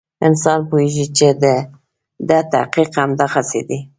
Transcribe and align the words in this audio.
انسان 0.27 0.59
پوهېږي 0.69 1.05
چې 1.17 1.27
د 1.43 1.45
ده 2.29 2.39
تخلیق 2.53 2.89
همدغسې 3.01 3.61
دی. 3.69 3.79